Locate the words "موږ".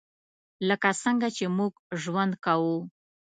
1.57-1.73